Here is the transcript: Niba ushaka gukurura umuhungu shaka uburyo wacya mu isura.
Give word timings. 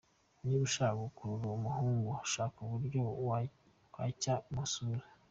Niba 0.41 0.63
ushaka 0.69 0.97
gukurura 1.03 1.47
umuhungu 1.57 2.09
shaka 2.31 2.57
uburyo 2.65 3.01
wacya 3.99 4.35
mu 4.53 4.61
isura. 4.65 5.03